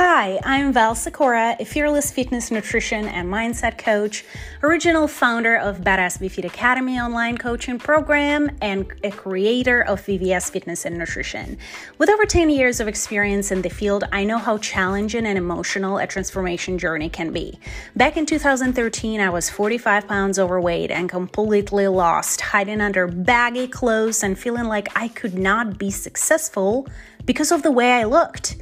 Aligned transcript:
Hi, 0.00 0.38
I'm 0.44 0.72
Val 0.72 0.94
Sikora, 0.94 1.56
a 1.58 1.64
fearless 1.64 2.12
fitness, 2.12 2.52
nutrition, 2.52 3.06
and 3.06 3.28
mindset 3.28 3.78
coach, 3.78 4.24
original 4.62 5.08
founder 5.08 5.56
of 5.56 5.78
Badass 5.78 6.20
Be 6.20 6.28
Fit 6.28 6.44
Academy 6.44 7.00
online 7.00 7.36
coaching 7.36 7.80
program, 7.80 8.48
and 8.62 8.86
a 9.02 9.10
creator 9.10 9.82
of 9.82 10.00
VVS 10.02 10.52
Fitness 10.52 10.84
and 10.84 10.98
Nutrition. 10.98 11.58
With 11.98 12.10
over 12.10 12.26
10 12.26 12.48
years 12.48 12.78
of 12.78 12.86
experience 12.86 13.50
in 13.50 13.62
the 13.62 13.70
field, 13.70 14.04
I 14.12 14.22
know 14.22 14.38
how 14.38 14.58
challenging 14.58 15.26
and 15.26 15.36
emotional 15.36 15.98
a 15.98 16.06
transformation 16.06 16.78
journey 16.78 17.08
can 17.08 17.32
be. 17.32 17.58
Back 17.96 18.16
in 18.16 18.24
2013, 18.24 19.20
I 19.20 19.30
was 19.30 19.50
45 19.50 20.06
pounds 20.06 20.38
overweight 20.38 20.92
and 20.92 21.08
completely 21.08 21.88
lost, 21.88 22.40
hiding 22.40 22.80
under 22.80 23.08
baggy 23.08 23.66
clothes 23.66 24.22
and 24.22 24.38
feeling 24.38 24.66
like 24.66 24.96
I 24.96 25.08
could 25.08 25.36
not 25.36 25.76
be 25.76 25.90
successful 25.90 26.86
because 27.24 27.50
of 27.50 27.64
the 27.64 27.72
way 27.72 27.94
I 27.94 28.04
looked. 28.04 28.58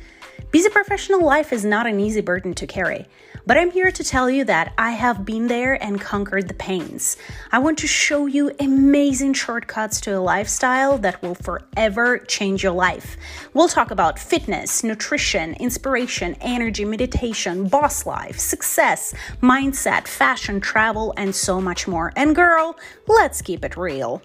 Busy 0.53 0.69
professional 0.71 1.25
life 1.25 1.53
is 1.53 1.65
not 1.65 1.89
an 1.89 1.99
easy 1.99 2.21
burden 2.21 2.55
to 2.55 2.69
carry, 2.69 3.07
but 3.47 3.59
I'm 3.59 3.73
here 3.73 3.91
to 3.91 4.05
tell 4.05 4.31
you 4.31 4.45
that 4.45 4.73
I 4.79 4.93
have 4.93 5.25
been 5.25 5.49
there 5.49 5.75
and 5.83 6.01
conquered 6.01 6.47
the 6.47 6.55
pains. 6.55 7.17
I 7.51 7.59
want 7.59 7.79
to 7.79 7.89
show 7.89 8.27
you 8.27 8.53
amazing 8.61 9.35
shortcuts 9.35 10.01
to 10.03 10.13
a 10.13 10.21
lifestyle 10.21 10.99
that 10.99 11.21
will 11.21 11.35
forever 11.35 12.19
change 12.19 12.63
your 12.63 12.73
life. 12.73 13.17
We'll 13.55 13.69
talk 13.69 13.91
about 13.91 14.21
fitness, 14.21 14.85
nutrition, 14.85 15.55
inspiration, 15.55 16.37
energy, 16.41 16.85
meditation, 16.85 17.67
boss 17.67 18.07
life, 18.07 18.39
success, 18.39 19.15
mindset, 19.43 20.07
fashion, 20.07 20.61
travel, 20.61 21.13
and 21.17 21.35
so 21.35 21.61
much 21.61 21.89
more. 21.89 22.13
And 22.15 22.37
girl, 22.37 22.77
let's 23.09 23.43
keep 23.43 23.65
it 23.65 23.77
real. 23.77 24.23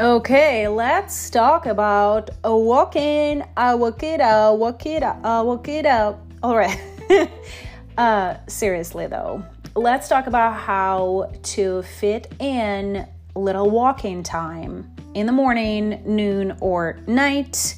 Okay, 0.00 0.66
let's 0.66 1.28
talk 1.28 1.66
about 1.66 2.30
a 2.42 2.56
walk-in, 2.56 3.44
a 3.54 3.76
walk 3.76 4.02
it 4.02 4.18
out, 4.22 4.54
walk 4.54 4.86
it 4.86 5.02
out, 5.02 5.18
a 5.22 5.44
walk 5.44 5.68
it 5.68 5.84
out. 5.84 6.20
All 6.42 6.56
right. 6.56 6.80
uh, 7.98 8.36
seriously 8.46 9.08
though, 9.08 9.44
let's 9.76 10.08
talk 10.08 10.26
about 10.26 10.54
how 10.54 11.30
to 11.42 11.82
fit 11.82 12.32
in 12.40 13.06
little 13.34 13.68
walking 13.68 14.22
time 14.22 14.90
in 15.12 15.26
the 15.26 15.32
morning, 15.32 16.02
noon, 16.06 16.56
or 16.62 16.98
night, 17.06 17.76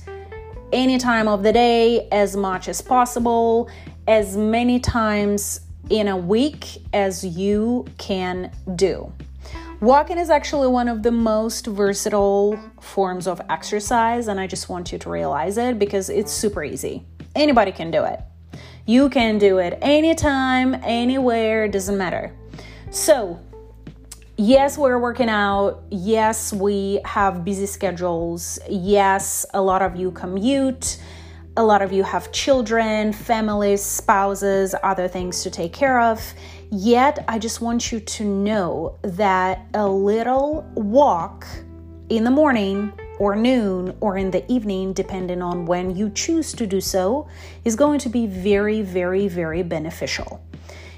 any 0.73 0.99
time 0.99 1.27
of 1.27 1.43
the 1.43 1.53
day, 1.53 2.07
as 2.13 2.37
much 2.37 2.69
as 2.69 2.81
possible, 2.81 3.69
as 4.07 4.37
many 4.37 4.79
times 4.79 5.63
in 5.91 6.07
a 6.07 6.17
week 6.17 6.85
as 6.93 7.25
you 7.25 7.85
can 7.99 8.53
do. 8.77 9.13
Walking 9.83 10.17
is 10.17 10.31
actually 10.31 10.69
one 10.69 10.87
of 10.87 11.03
the 11.03 11.11
most 11.11 11.67
versatile 11.67 12.57
forms 12.81 13.27
of 13.27 13.41
exercise, 13.51 14.29
and 14.29 14.39
I 14.39 14.47
just 14.47 14.69
want 14.69 14.93
you 14.93 14.99
to 14.99 15.11
realize 15.11 15.59
it 15.59 15.77
because 15.81 16.09
it's 16.09 16.31
super 16.31 16.63
easy. 16.63 17.05
Anybody 17.35 17.73
can 17.73 17.91
do 17.91 18.05
it. 18.05 18.21
You 18.87 19.11
can 19.11 19.39
do 19.39 19.59
it 19.59 19.77
anytime, 19.83 20.77
anywhere, 20.85 21.67
doesn't 21.67 21.99
matter. 21.99 22.33
So, 22.93 23.41
yes, 24.37 24.79
we're 24.79 25.01
working 25.01 25.29
out. 25.29 25.83
Yes, 25.91 26.53
we 26.53 27.01
have 27.05 27.45
busy 27.45 27.67
schedules. 27.67 28.61
Yes, 28.71 29.45
a 29.53 29.61
lot 29.61 29.83
of 29.83 29.97
you 29.97 30.13
commute. 30.13 31.03
A 31.57 31.65
lot 31.65 31.83
of 31.83 31.93
you 31.93 32.05
have 32.05 32.31
children, 32.31 33.13
families, 33.13 33.83
spouses, 33.83 34.77
other 34.85 35.09
things 35.09 35.43
to 35.43 35.51
take 35.51 35.73
care 35.73 35.99
of. 35.99 36.35
Yet, 36.75 37.23
I 37.29 37.39
just 37.39 37.61
want 37.61 37.93
you 37.93 38.01
to 38.01 38.25
know 38.25 38.97
that 39.03 39.67
a 39.75 39.87
little 39.87 40.63
walk 40.75 41.47
in 42.09 42.25
the 42.25 42.31
morning 42.31 42.95
or 43.19 43.37
noon 43.37 43.95
or 44.01 44.17
in 44.17 44.31
the 44.31 44.51
evening, 44.51 44.95
depending 44.95 45.43
on 45.43 45.67
when 45.67 45.95
you 45.95 46.09
choose 46.09 46.55
to 46.55 46.67
do 46.67 46.81
so, 46.81 47.29
is 47.67 47.77
going 47.77 47.99
to 47.99 48.09
be 48.09 48.27
very, 48.27 48.81
very, 48.81 49.29
very 49.29 49.63
beneficial. 49.63 50.43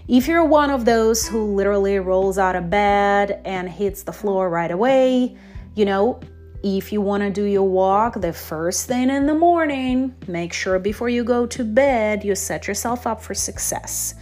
If 0.06 0.28
you're 0.28 0.44
one 0.44 0.70
of 0.70 0.84
those 0.84 1.26
who 1.26 1.56
literally 1.56 1.98
rolls 1.98 2.38
out 2.38 2.54
of 2.54 2.70
bed 2.70 3.42
and 3.44 3.68
hits 3.68 4.04
the 4.04 4.12
floor 4.12 4.48
right 4.48 4.70
away, 4.70 5.36
you 5.74 5.86
know, 5.86 6.20
if 6.62 6.92
you 6.92 7.00
want 7.00 7.24
to 7.24 7.30
do 7.30 7.42
your 7.42 7.68
walk 7.68 8.20
the 8.20 8.32
first 8.32 8.86
thing 8.86 9.10
in 9.10 9.26
the 9.26 9.34
morning, 9.34 10.14
make 10.28 10.52
sure 10.52 10.78
before 10.78 11.08
you 11.08 11.24
go 11.24 11.46
to 11.46 11.64
bed 11.64 12.22
you 12.22 12.36
set 12.36 12.68
yourself 12.68 13.08
up 13.08 13.20
for 13.20 13.34
success. 13.34 14.14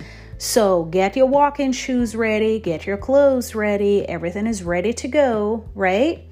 So 0.43 0.87
get 0.87 1.17
your 1.17 1.27
walking 1.27 1.71
shoes 1.71 2.17
ready, 2.17 2.59
get 2.59 2.85
your 2.85 2.97
clothes 2.97 3.55
ready, 3.55 4.05
everything 4.09 4.49
is 4.49 4.65
ready 4.65 4.93
to 4.95 5.07
go, 5.07 5.71
right? 5.73 6.25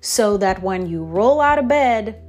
So 0.00 0.36
that 0.36 0.62
when 0.62 0.86
you 0.86 1.02
roll 1.02 1.40
out 1.40 1.58
of 1.58 1.66
bed, 1.66 2.22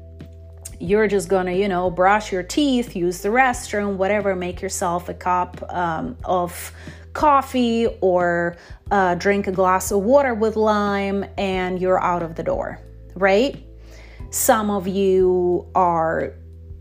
you're 0.79 1.07
just 1.07 1.29
gonna, 1.29 1.51
you 1.51 1.67
know, 1.67 1.91
brush 1.91 2.31
your 2.31 2.41
teeth, 2.41 2.95
use 2.95 3.21
the 3.21 3.29
restroom, 3.29 3.95
whatever, 3.97 4.35
make 4.35 4.59
yourself 4.59 5.07
a 5.07 5.13
cup 5.13 5.63
um, 5.71 6.17
of 6.23 6.71
coffee 7.13 7.85
or 8.01 8.57
uh, 8.89 9.13
drink 9.13 9.45
a 9.45 9.51
glass 9.51 9.91
of 9.91 9.99
water 9.99 10.33
with 10.33 10.55
lime, 10.55 11.23
and 11.37 11.79
you're 11.79 12.01
out 12.01 12.23
of 12.23 12.33
the 12.33 12.43
door, 12.43 12.79
right? 13.13 13.63
Some 14.31 14.71
of 14.71 14.87
you 14.87 15.67
are 15.75 16.33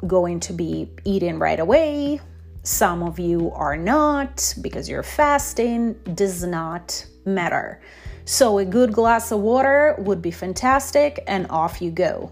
going 0.06 0.40
to 0.40 0.54
be 0.54 0.90
eating 1.04 1.38
right 1.38 1.60
away, 1.60 2.22
some 2.68 3.02
of 3.02 3.18
you 3.18 3.50
are 3.52 3.78
not 3.78 4.54
because 4.60 4.90
you're 4.90 5.02
fasting, 5.02 5.94
does 6.14 6.44
not 6.44 7.06
matter. 7.24 7.80
So, 8.26 8.58
a 8.58 8.64
good 8.66 8.92
glass 8.92 9.32
of 9.32 9.40
water 9.40 9.94
would 10.00 10.20
be 10.20 10.30
fantastic, 10.30 11.24
and 11.26 11.46
off 11.48 11.80
you 11.80 11.90
go. 11.90 12.30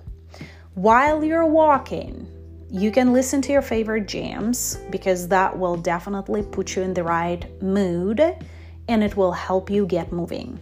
While 0.75 1.25
you're 1.25 1.47
walking, 1.47 2.29
you 2.71 2.91
can 2.91 3.15
listen 3.15 3.41
to 3.43 3.53
your 3.53 3.63
favorite 3.63 4.07
jams 4.09 4.79
because 4.91 5.27
that 5.29 5.59
will 5.59 5.77
definitely 5.77 6.43
put 6.43 6.77
you 6.77 6.83
in 6.83 6.93
the 6.93 7.03
right 7.03 7.51
mood 7.63 8.21
and 8.89 9.03
it 9.03 9.17
will 9.17 9.33
help 9.33 9.71
you 9.71 9.87
get 9.87 10.13
moving. 10.13 10.61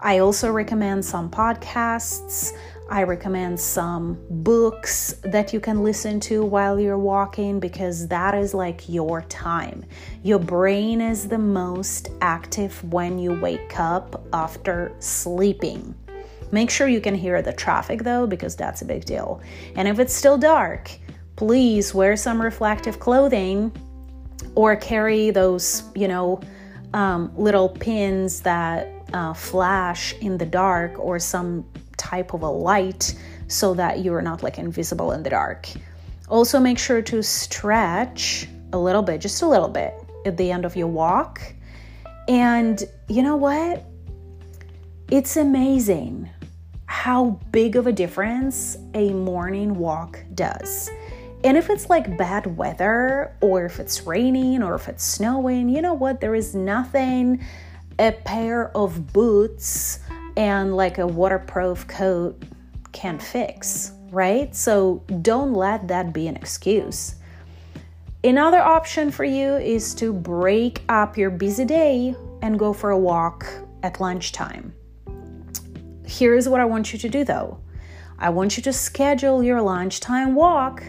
I 0.00 0.20
also 0.20 0.50
recommend 0.50 1.04
some 1.04 1.30
podcasts 1.30 2.52
I 2.90 3.02
recommend 3.04 3.58
some 3.58 4.18
books 4.28 5.14
that 5.22 5.54
you 5.54 5.60
can 5.60 5.82
listen 5.82 6.20
to 6.20 6.44
while 6.44 6.78
you're 6.78 6.98
walking 6.98 7.58
because 7.58 8.06
that 8.08 8.34
is 8.34 8.52
like 8.52 8.88
your 8.88 9.22
time. 9.22 9.84
Your 10.22 10.38
brain 10.38 11.00
is 11.00 11.26
the 11.26 11.38
most 11.38 12.10
active 12.20 12.84
when 12.92 13.18
you 13.18 13.40
wake 13.40 13.80
up 13.80 14.26
after 14.34 14.94
sleeping. 14.98 15.94
Make 16.52 16.70
sure 16.70 16.86
you 16.86 17.00
can 17.00 17.14
hear 17.14 17.40
the 17.40 17.54
traffic 17.54 18.02
though, 18.02 18.26
because 18.26 18.54
that's 18.54 18.82
a 18.82 18.84
big 18.84 19.06
deal. 19.06 19.40
And 19.76 19.88
if 19.88 19.98
it's 19.98 20.14
still 20.14 20.36
dark, 20.36 20.90
please 21.36 21.94
wear 21.94 22.16
some 22.16 22.40
reflective 22.40 23.00
clothing 23.00 23.72
or 24.54 24.76
carry 24.76 25.30
those, 25.30 25.84
you 25.94 26.06
know, 26.06 26.38
um, 26.92 27.32
little 27.34 27.70
pins 27.70 28.40
that 28.42 28.88
uh, 29.14 29.32
flash 29.32 30.14
in 30.20 30.36
the 30.36 30.46
dark 30.46 30.98
or 30.98 31.18
some 31.18 31.64
type 31.96 32.34
of 32.34 32.42
a 32.42 32.48
light 32.48 33.14
so 33.48 33.74
that 33.74 34.00
you're 34.00 34.22
not 34.22 34.42
like 34.42 34.58
invisible 34.58 35.12
in 35.12 35.22
the 35.22 35.30
dark. 35.30 35.68
Also, 36.28 36.58
make 36.58 36.78
sure 36.78 37.02
to 37.02 37.22
stretch 37.22 38.48
a 38.72 38.78
little 38.78 39.02
bit, 39.02 39.20
just 39.20 39.42
a 39.42 39.48
little 39.48 39.68
bit 39.68 39.94
at 40.24 40.36
the 40.36 40.50
end 40.50 40.64
of 40.64 40.74
your 40.74 40.88
walk. 40.88 41.40
And 42.28 42.82
you 43.08 43.22
know 43.22 43.36
what? 43.36 43.84
It's 45.10 45.36
amazing 45.36 46.30
how 46.86 47.38
big 47.50 47.76
of 47.76 47.86
a 47.86 47.92
difference 47.92 48.78
a 48.94 49.10
morning 49.10 49.74
walk 49.74 50.18
does. 50.34 50.90
And 51.44 51.58
if 51.58 51.68
it's 51.68 51.90
like 51.90 52.16
bad 52.16 52.56
weather, 52.56 53.36
or 53.42 53.66
if 53.66 53.78
it's 53.78 54.06
raining, 54.06 54.62
or 54.62 54.74
if 54.74 54.88
it's 54.88 55.04
snowing, 55.04 55.68
you 55.68 55.82
know 55.82 55.92
what? 55.92 56.22
There 56.22 56.34
is 56.34 56.54
nothing 56.54 57.44
a 57.98 58.12
pair 58.12 58.74
of 58.76 59.12
boots 59.12 60.00
and 60.36 60.76
like 60.76 60.98
a 60.98 61.06
waterproof 61.06 61.86
coat 61.86 62.42
can 62.92 63.18
fix, 63.18 63.92
right? 64.10 64.54
So 64.54 65.02
don't 65.22 65.52
let 65.52 65.88
that 65.88 66.12
be 66.12 66.28
an 66.28 66.36
excuse. 66.36 67.16
Another 68.22 68.60
option 68.60 69.10
for 69.10 69.24
you 69.24 69.56
is 69.56 69.94
to 69.96 70.12
break 70.12 70.82
up 70.88 71.18
your 71.18 71.30
busy 71.30 71.64
day 71.64 72.14
and 72.40 72.58
go 72.58 72.72
for 72.72 72.90
a 72.90 72.98
walk 72.98 73.46
at 73.82 74.00
lunchtime. 74.00 74.74
Here's 76.06 76.48
what 76.48 76.60
I 76.60 76.64
want 76.64 76.92
you 76.92 76.98
to 76.98 77.08
do 77.08 77.24
though 77.24 77.58
I 78.18 78.30
want 78.30 78.56
you 78.56 78.62
to 78.62 78.72
schedule 78.72 79.42
your 79.42 79.60
lunchtime 79.60 80.34
walk 80.34 80.82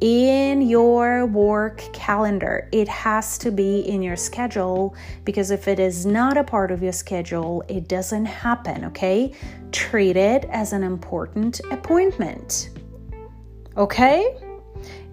in 0.00 0.62
your 0.62 1.26
work 1.26 1.78
calendar. 1.92 2.68
It 2.72 2.88
has 2.88 3.36
to 3.38 3.50
be 3.50 3.80
in 3.80 4.02
your 4.02 4.16
schedule 4.16 4.94
because 5.24 5.50
if 5.50 5.66
it 5.68 5.80
is 5.80 6.06
not 6.06 6.36
a 6.36 6.44
part 6.44 6.70
of 6.70 6.82
your 6.82 6.92
schedule, 6.92 7.64
it 7.68 7.88
doesn't 7.88 8.26
happen, 8.26 8.84
okay? 8.84 9.32
Treat 9.72 10.16
it 10.16 10.44
as 10.46 10.72
an 10.72 10.82
important 10.82 11.60
appointment. 11.70 12.70
Okay? 13.76 14.36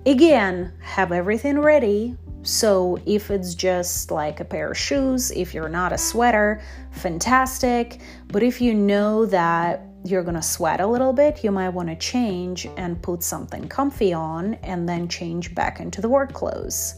Again, 0.05 0.71
have 0.81 1.11
everything 1.11 1.59
ready 1.59 2.15
So 2.45 2.99
if 3.07 3.31
it's 3.31 3.55
just 3.55 4.11
like 4.11 4.39
a 4.39 4.45
pair 4.45 4.69
of 4.71 4.77
shoes, 4.77 5.31
if 5.31 5.53
you're 5.53 5.67
not 5.67 5.91
a 5.91 5.97
sweater, 5.97 6.61
fantastic. 6.91 7.99
But 8.27 8.43
if 8.43 8.61
you 8.61 8.73
know 8.75 9.25
that 9.25 9.81
you're 10.05 10.23
gonna 10.23 10.41
sweat 10.41 10.79
a 10.79 10.87
little 10.87 11.13
bit, 11.13 11.43
you 11.43 11.51
might 11.51 11.69
wanna 11.69 11.95
change 11.95 12.67
and 12.77 13.01
put 13.01 13.23
something 13.23 13.67
comfy 13.67 14.13
on 14.13 14.53
and 14.55 14.87
then 14.87 15.07
change 15.07 15.53
back 15.55 15.79
into 15.79 16.01
the 16.01 16.09
work 16.09 16.33
clothes. 16.33 16.95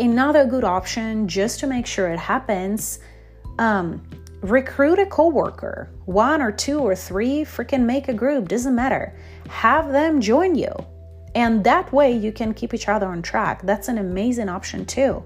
Another 0.00 0.44
good 0.44 0.64
option, 0.64 1.28
just 1.28 1.60
to 1.60 1.66
make 1.66 1.86
sure 1.86 2.08
it 2.08 2.18
happens, 2.18 3.00
um, 3.58 4.02
recruit 4.40 4.98
a 4.98 5.06
coworker, 5.06 5.90
one 6.06 6.40
or 6.40 6.52
two 6.52 6.80
or 6.80 6.94
three, 6.94 7.44
freaking 7.44 7.84
make 7.84 8.08
a 8.08 8.14
group, 8.14 8.48
doesn't 8.48 8.74
matter. 8.74 9.16
Have 9.48 9.92
them 9.92 10.20
join 10.20 10.54
you 10.54 10.74
and 11.34 11.64
that 11.64 11.92
way 11.92 12.16
you 12.16 12.32
can 12.32 12.54
keep 12.54 12.74
each 12.74 12.88
other 12.88 13.06
on 13.06 13.22
track. 13.22 13.62
That's 13.62 13.88
an 13.88 13.98
amazing 13.98 14.48
option 14.48 14.86
too. 14.86 15.22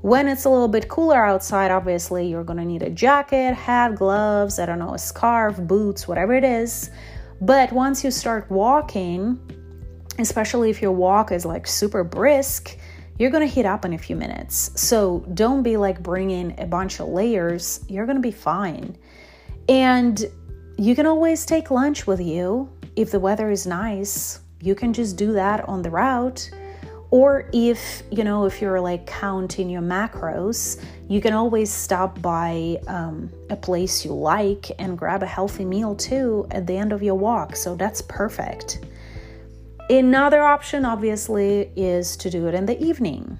When 0.00 0.28
it's 0.28 0.44
a 0.44 0.50
little 0.50 0.68
bit 0.68 0.88
cooler 0.88 1.24
outside, 1.24 1.70
obviously 1.70 2.28
you're 2.28 2.44
gonna 2.44 2.64
need 2.64 2.82
a 2.82 2.90
jacket, 2.90 3.54
hat, 3.54 3.96
gloves, 3.96 4.58
I 4.58 4.66
don't 4.66 4.78
know, 4.78 4.94
a 4.94 4.98
scarf, 4.98 5.56
boots, 5.58 6.06
whatever 6.06 6.34
it 6.34 6.44
is. 6.44 6.90
But 7.40 7.72
once 7.72 8.04
you 8.04 8.10
start 8.10 8.48
walking, 8.50 9.38
especially 10.18 10.70
if 10.70 10.80
your 10.80 10.92
walk 10.92 11.32
is 11.32 11.44
like 11.44 11.66
super 11.66 12.04
brisk, 12.04 12.76
you're 13.18 13.30
gonna 13.30 13.46
heat 13.46 13.66
up 13.66 13.84
in 13.84 13.92
a 13.92 13.98
few 13.98 14.14
minutes. 14.14 14.70
So 14.80 15.24
don't 15.34 15.62
be 15.62 15.76
like 15.76 16.02
bringing 16.02 16.54
a 16.60 16.66
bunch 16.66 17.00
of 17.00 17.08
layers, 17.08 17.84
you're 17.88 18.06
gonna 18.06 18.20
be 18.20 18.30
fine. 18.30 18.96
And 19.68 20.24
you 20.76 20.94
can 20.94 21.06
always 21.06 21.44
take 21.44 21.72
lunch 21.72 22.06
with 22.06 22.20
you 22.20 22.70
if 22.94 23.10
the 23.10 23.18
weather 23.18 23.50
is 23.50 23.66
nice 23.66 24.40
you 24.60 24.74
can 24.74 24.92
just 24.92 25.16
do 25.16 25.32
that 25.32 25.68
on 25.68 25.82
the 25.82 25.90
route 25.90 26.50
or 27.10 27.48
if 27.52 28.02
you 28.10 28.24
know 28.24 28.44
if 28.44 28.60
you're 28.60 28.80
like 28.80 29.06
counting 29.06 29.70
your 29.70 29.80
macros 29.82 30.82
you 31.08 31.20
can 31.20 31.32
always 31.32 31.72
stop 31.72 32.20
by 32.20 32.78
um, 32.86 33.30
a 33.48 33.56
place 33.56 34.04
you 34.04 34.12
like 34.12 34.70
and 34.78 34.98
grab 34.98 35.22
a 35.22 35.26
healthy 35.26 35.64
meal 35.64 35.94
too 35.94 36.46
at 36.50 36.66
the 36.66 36.76
end 36.76 36.92
of 36.92 37.02
your 37.02 37.14
walk. 37.14 37.56
So 37.56 37.74
that's 37.74 38.02
perfect. 38.02 38.84
Another 39.88 40.42
option 40.42 40.84
obviously 40.84 41.70
is 41.76 42.14
to 42.18 42.28
do 42.28 42.46
it 42.46 42.54
in 42.54 42.66
the 42.66 42.78
evening. 42.82 43.38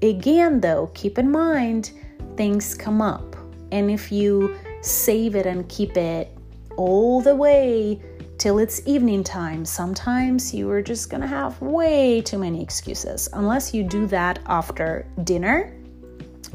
Again 0.00 0.60
though 0.60 0.90
keep 0.94 1.18
in 1.18 1.30
mind 1.30 1.92
things 2.36 2.74
come 2.74 3.02
up. 3.02 3.36
And 3.72 3.90
if 3.90 4.10
you 4.10 4.56
save 4.80 5.36
it 5.36 5.46
and 5.46 5.68
keep 5.68 5.96
it 5.96 6.34
all 6.78 7.20
the 7.20 7.36
way 7.36 8.00
till 8.42 8.58
it's 8.58 8.82
evening 8.86 9.22
time. 9.22 9.64
Sometimes 9.64 10.52
you 10.52 10.68
are 10.68 10.82
just 10.82 11.08
gonna 11.08 11.28
have 11.28 11.62
way 11.62 12.20
too 12.20 12.38
many 12.38 12.60
excuses, 12.60 13.28
unless 13.34 13.72
you 13.72 13.84
do 13.84 14.04
that 14.08 14.40
after 14.46 15.06
dinner. 15.22 15.72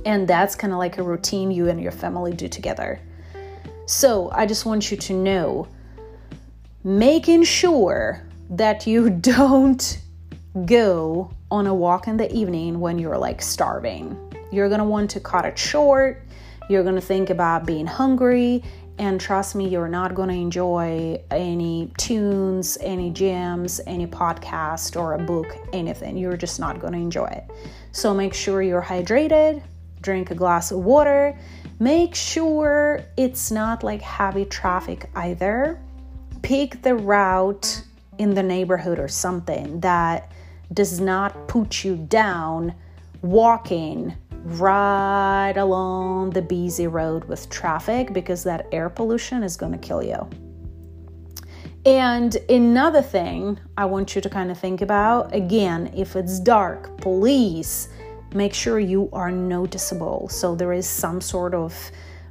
And 0.06 0.28
that's 0.28 0.54
kind 0.54 0.74
of 0.74 0.80
like 0.80 0.98
a 0.98 1.04
routine 1.04 1.50
you 1.50 1.70
and 1.70 1.82
your 1.82 1.94
family 1.94 2.34
do 2.34 2.50
together. 2.50 3.00
So 3.86 4.30
I 4.34 4.46
just 4.46 4.66
want 4.66 4.92
you 4.92 4.98
to 4.98 5.14
know 5.14 5.70
making 6.84 7.46
sure 7.46 8.22
that 8.50 8.86
you 8.86 9.10
don't 9.22 10.02
go 10.66 11.32
on 11.50 11.68
a 11.68 11.74
walk 11.74 12.10
in 12.10 12.18
the 12.18 12.30
evening 12.36 12.82
when 12.82 13.00
you're 13.00 13.18
like 13.18 13.42
starving. 13.42 14.18
You're 14.52 14.68
gonna 14.68 14.84
want 14.84 15.10
to 15.12 15.22
cut 15.22 15.46
it 15.46 15.58
short. 15.58 16.22
You're 16.70 16.84
gonna 16.84 17.00
think 17.00 17.30
about 17.30 17.66
being 17.66 17.88
hungry 17.88 18.62
and 19.00 19.22
trust 19.22 19.56
me, 19.56 19.68
you're 19.68 19.88
not 19.88 20.16
going 20.16 20.30
to 20.30 20.36
enjoy 20.36 21.22
any 21.30 21.92
tunes, 21.98 22.78
any 22.82 23.12
jams, 23.12 23.80
any 23.86 24.08
podcast 24.08 25.00
or 25.00 25.14
a 25.14 25.20
book, 25.20 25.56
anything. 25.72 26.18
You're 26.18 26.38
just 26.38 26.60
not 26.60 26.80
going 26.80 26.94
to 26.94 27.00
enjoy 27.00 27.28
it. 27.28 27.46
So 27.92 28.14
make 28.14 28.34
sure 28.34 28.62
you're 28.62 28.82
hydrated, 28.82 29.62
drink 30.02 30.32
a 30.32 30.36
glass 30.36 30.72
of 30.72 30.80
water, 30.80 31.38
make 31.80 32.16
sure 32.16 33.04
it's 33.18 33.52
not 33.52 33.84
like 33.84 34.02
heavy 34.02 34.46
traffic 34.46 35.10
either. 35.16 35.80
Pick 36.42 36.82
the 36.82 36.96
route 36.96 37.84
in 38.18 38.34
the 38.34 38.44
neighborhood 38.44 38.98
or 38.98 39.08
something 39.08 39.80
that 39.82 40.32
does 40.74 41.00
not 41.00 41.48
put 41.48 41.84
you 41.84 41.96
down 41.96 42.74
walking 43.22 44.16
right 44.44 45.54
along 45.56 46.32
the 46.32 46.42
busy 46.42 46.88
road 46.88 47.26
with 47.26 47.50
traffic 47.50 48.14
because 48.14 48.44
that 48.44 48.68
air 48.72 48.90
pollution 48.90 49.44
is 49.44 49.58
going 49.58 49.72
to 49.72 49.78
kill 49.78 50.04
you. 50.04 50.28
And 51.86 52.36
another 52.50 53.02
thing 53.02 53.60
I 53.78 53.86
want 53.86 54.14
you 54.16 54.22
to 54.22 54.30
kind 54.30 54.52
of 54.52 54.60
think 54.60 54.82
about 54.82 55.34
again, 55.34 55.92
if 55.96 56.16
it's 56.16 56.40
dark, 56.40 57.00
please 57.00 57.90
make 58.34 58.54
sure 58.54 58.80
you 58.80 59.10
are 59.14 59.32
noticeable. 59.32 60.28
So 60.30 60.56
there 60.56 60.74
is 60.74 60.88
some 60.88 61.22
sort 61.22 61.54
of 61.54 61.74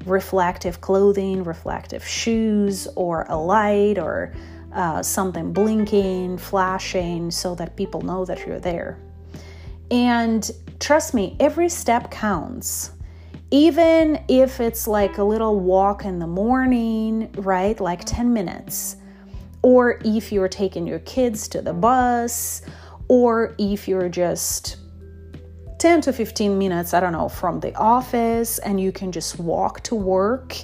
reflective 0.04 0.80
clothing, 0.80 1.42
reflective 1.42 2.06
shoes, 2.06 2.86
or 2.96 3.24
a 3.28 3.36
light, 3.36 3.98
or 3.98 4.34
uh, 4.72 5.02
something 5.02 5.52
blinking, 5.52 6.36
flashing, 6.38 7.30
so 7.30 7.54
that 7.54 7.76
people 7.76 8.02
know 8.02 8.24
that 8.26 8.46
you're 8.46 8.60
there. 8.60 8.98
And 9.90 10.50
trust 10.80 11.14
me, 11.14 11.36
every 11.40 11.68
step 11.68 12.10
counts. 12.10 12.92
Even 13.50 14.22
if 14.28 14.60
it's 14.60 14.88
like 14.88 15.18
a 15.18 15.22
little 15.22 15.60
walk 15.60 16.04
in 16.04 16.18
the 16.18 16.26
morning, 16.26 17.30
right? 17.36 17.78
Like 17.80 18.04
10 18.04 18.32
minutes. 18.32 18.96
Or 19.62 20.00
if 20.04 20.32
you're 20.32 20.48
taking 20.48 20.86
your 20.86 20.98
kids 21.00 21.48
to 21.48 21.62
the 21.62 21.72
bus, 21.72 22.62
or 23.08 23.54
if 23.58 23.86
you're 23.86 24.08
just 24.08 24.78
10 25.78 26.00
to 26.02 26.12
15 26.12 26.58
minutes, 26.58 26.94
I 26.94 27.00
don't 27.00 27.12
know, 27.12 27.28
from 27.28 27.60
the 27.60 27.74
office 27.76 28.58
and 28.58 28.80
you 28.80 28.92
can 28.92 29.12
just 29.12 29.38
walk 29.38 29.82
to 29.84 29.94
work 29.94 30.56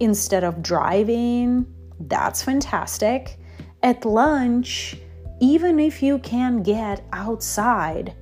instead 0.00 0.44
of 0.44 0.62
driving, 0.62 1.66
that's 2.00 2.42
fantastic. 2.42 3.38
At 3.82 4.04
lunch, 4.04 4.96
even 5.40 5.78
if 5.78 6.02
you 6.02 6.18
can 6.18 6.62
get 6.62 7.04
outside, 7.12 8.14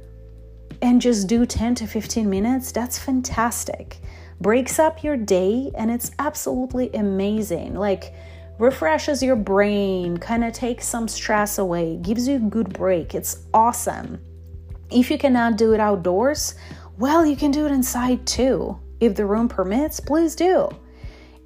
and 0.82 1.00
just 1.00 1.28
do 1.28 1.46
10 1.46 1.74
to 1.76 1.86
15 1.86 2.28
minutes, 2.28 2.72
that's 2.72 2.98
fantastic. 2.98 3.98
Breaks 4.40 4.78
up 4.78 5.02
your 5.02 5.16
day 5.16 5.70
and 5.76 5.90
it's 5.90 6.10
absolutely 6.18 6.90
amazing. 6.92 7.74
Like, 7.74 8.14
refreshes 8.58 9.22
your 9.22 9.36
brain, 9.36 10.16
kind 10.16 10.44
of 10.44 10.52
takes 10.52 10.86
some 10.86 11.08
stress 11.08 11.58
away, 11.58 11.96
gives 11.96 12.26
you 12.26 12.36
a 12.36 12.40
good 12.40 12.72
break. 12.72 13.14
It's 13.14 13.44
awesome. 13.52 14.20
If 14.90 15.10
you 15.10 15.18
cannot 15.18 15.56
do 15.56 15.72
it 15.72 15.80
outdoors, 15.80 16.54
well, 16.98 17.26
you 17.26 17.36
can 17.36 17.50
do 17.50 17.66
it 17.66 17.72
inside 17.72 18.26
too. 18.26 18.78
If 19.00 19.14
the 19.14 19.26
room 19.26 19.48
permits, 19.48 20.00
please 20.00 20.34
do. 20.34 20.70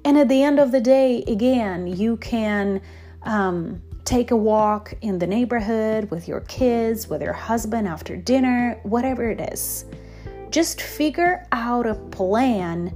And 0.05 0.17
at 0.17 0.29
the 0.29 0.41
end 0.41 0.59
of 0.59 0.71
the 0.71 0.81
day, 0.81 1.23
again, 1.27 1.87
you 1.87 2.17
can 2.17 2.81
um, 3.23 3.81
take 4.05 4.31
a 4.31 4.35
walk 4.35 4.93
in 5.01 5.19
the 5.19 5.27
neighborhood 5.27 6.09
with 6.11 6.27
your 6.27 6.41
kids, 6.41 7.07
with 7.07 7.21
your 7.21 7.33
husband 7.33 7.87
after 7.87 8.15
dinner, 8.15 8.79
whatever 8.83 9.29
it 9.29 9.39
is. 9.53 9.85
Just 10.49 10.81
figure 10.81 11.45
out 11.51 11.85
a 11.85 11.95
plan 11.95 12.93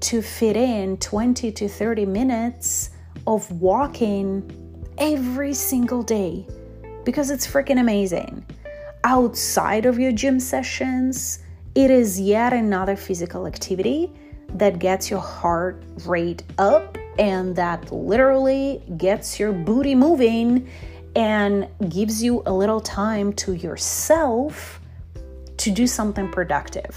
to 0.00 0.22
fit 0.22 0.56
in 0.56 0.96
20 0.98 1.50
to 1.52 1.68
30 1.68 2.06
minutes 2.06 2.90
of 3.26 3.50
walking 3.60 4.50
every 4.98 5.54
single 5.54 6.02
day 6.02 6.46
because 7.04 7.30
it's 7.30 7.46
freaking 7.46 7.80
amazing. 7.80 8.44
Outside 9.04 9.86
of 9.86 9.98
your 9.98 10.12
gym 10.12 10.38
sessions, 10.38 11.38
it 11.74 11.90
is 11.90 12.20
yet 12.20 12.52
another 12.52 12.96
physical 12.96 13.46
activity 13.46 14.12
that 14.54 14.78
gets 14.78 15.10
your 15.10 15.20
heart 15.20 15.82
rate 16.04 16.42
up 16.58 16.98
and 17.18 17.56
that 17.56 17.92
literally 17.92 18.82
gets 18.96 19.38
your 19.40 19.52
booty 19.52 19.94
moving 19.94 20.68
and 21.16 21.68
gives 21.88 22.22
you 22.22 22.42
a 22.46 22.52
little 22.52 22.80
time 22.80 23.32
to 23.32 23.54
yourself 23.54 24.80
to 25.56 25.70
do 25.70 25.86
something 25.86 26.30
productive. 26.30 26.96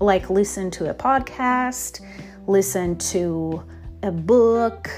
Like 0.00 0.28
listen 0.28 0.70
to 0.72 0.90
a 0.90 0.94
podcast, 0.94 2.00
listen 2.46 2.98
to 2.98 3.62
a 4.02 4.10
book, 4.10 4.90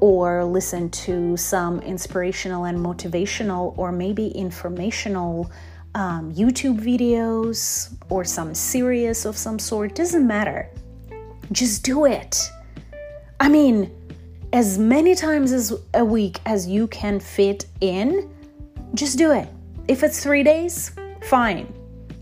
or 0.00 0.44
listen 0.44 0.90
to 0.90 1.36
some 1.36 1.80
inspirational 1.80 2.64
and 2.64 2.76
motivational, 2.76 3.76
or 3.78 3.92
maybe 3.92 4.28
informational 4.28 5.50
um, 5.94 6.32
YouTube 6.32 6.80
videos, 6.80 7.94
or 8.10 8.24
some 8.24 8.54
series 8.54 9.24
of 9.24 9.36
some 9.36 9.58
sort. 9.58 9.94
Doesn't 9.94 10.26
matter. 10.26 10.68
Just 11.50 11.84
do 11.84 12.04
it. 12.04 12.50
I 13.40 13.48
mean, 13.48 13.90
as 14.52 14.78
many 14.78 15.14
times 15.14 15.50
as 15.52 15.72
a 15.94 16.04
week 16.04 16.38
as 16.44 16.66
you 16.66 16.86
can 16.88 17.18
fit 17.18 17.64
in, 17.80 18.30
just 18.94 19.16
do 19.16 19.32
it. 19.32 19.48
If 19.88 20.02
it's 20.02 20.22
three 20.22 20.42
days, 20.42 20.94
fine. 21.22 21.72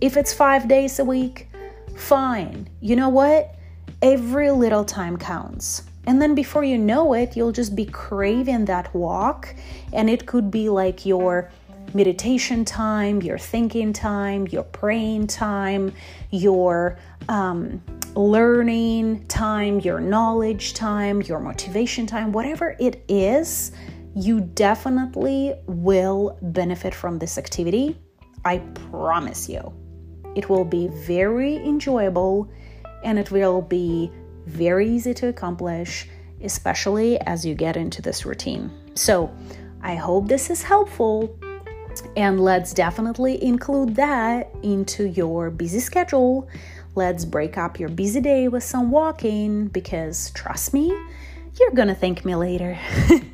If 0.01 0.17
it's 0.17 0.33
five 0.33 0.69
days 0.69 1.01
a 1.01 1.05
week, 1.05 1.49
fine. 1.97 2.69
You 2.81 2.95
know 2.95 3.09
what? 3.09 3.57
Every 4.01 4.51
little 4.51 4.85
time 4.85 5.17
counts. 5.17 5.83
And 6.07 6.23
then 6.23 6.35
before 6.35 6.65
you 6.65 6.79
know 6.79 7.13
it, 7.15 7.37
you'll 7.37 7.53
just 7.53 7.77
be 7.77 7.85
craving 7.85 8.65
that 8.67 8.95
walk, 8.95 9.55
and 9.93 10.09
it 10.09 10.27
could 10.27 10.51
be 10.51 10.69
like 10.69 11.05
your 11.05 11.51
meditation 11.95 12.65
time, 12.65 13.23
your 13.23 13.39
thinking 13.39 13.93
time, 13.93 14.47
your 14.49 14.63
praying 14.65 15.27
time, 15.27 15.93
your 16.31 16.99
um, 17.29 17.83
learning 18.15 19.27
time, 19.29 19.81
your 19.81 20.01
knowledge 20.01 20.75
time, 20.75 21.23
your 21.23 21.41
motivation 21.41 22.07
time, 22.07 22.33
whatever 22.33 22.77
it 22.79 23.05
is, 23.09 23.73
you 24.15 24.41
definitely 24.41 25.55
will 25.67 26.39
benefit 26.43 26.95
from 26.95 27.19
this 27.19 27.39
activity. 27.39 27.99
I 28.45 28.59
promise 28.91 29.49
you. 29.49 29.73
It 30.35 30.49
will 30.49 30.65
be 30.65 30.89
very 30.89 31.57
enjoyable 31.57 32.51
and 33.05 33.19
it 33.19 33.31
will 33.31 33.63
be 33.63 34.11
very 34.47 34.89
easy 34.89 35.15
to 35.15 35.29
accomplish, 35.29 36.09
especially 36.43 37.21
as 37.21 37.45
you 37.45 37.55
get 37.55 37.77
into 37.77 38.03
this 38.03 38.25
routine. 38.25 38.71
So, 38.95 39.31
I 39.83 39.95
hope 39.95 40.29
this 40.29 40.51
is 40.51 40.63
helpful. 40.63 41.39
And 42.21 42.39
let's 42.39 42.75
definitely 42.75 43.43
include 43.43 43.97
that 43.97 44.51
into 44.63 45.09
your 45.09 45.49
busy 45.49 45.81
schedule. 45.81 46.51
Let's 46.95 47.25
break 47.25 47.57
up 47.57 47.81
your 47.81 47.89
busy 47.89 48.21
day 48.21 48.47
with 48.47 48.63
some 48.63 48.91
walking 48.91 49.69
because 49.69 50.31
trust 50.33 50.75
me, 50.75 50.89
you're 51.59 51.71
gonna 51.71 51.95
thank 51.95 52.27
me 52.27 52.35
later. 52.35 52.79